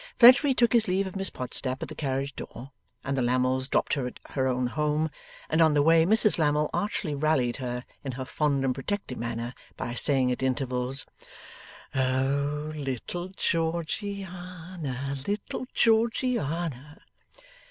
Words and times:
Fledgeby 0.17 0.55
took 0.55 0.73
his 0.73 0.87
leave 0.87 1.05
of 1.05 1.15
Miss 1.15 1.29
Podsnap 1.29 1.83
at 1.83 1.87
the 1.87 1.93
carriage 1.93 2.35
door, 2.35 2.71
and 3.03 3.15
the 3.15 3.21
Lammles 3.21 3.67
dropped 3.67 3.93
her 3.93 4.07
at 4.07 4.17
her 4.31 4.47
own 4.47 4.65
home, 4.65 5.11
and 5.47 5.61
on 5.61 5.75
the 5.75 5.83
way 5.83 6.05
Mrs 6.07 6.39
Lammle 6.39 6.71
archly 6.73 7.13
rallied 7.13 7.57
her, 7.57 7.85
in 8.03 8.13
her 8.13 8.25
fond 8.25 8.65
and 8.65 8.73
protecting 8.73 9.19
manner, 9.19 9.53
by 9.77 9.93
saying 9.93 10.31
at 10.31 10.41
intervals, 10.41 11.05
'Oh 11.93 12.71
little 12.73 13.27
Georgiana, 13.29 15.17
little 15.27 15.67
Georgiana! 15.71 16.99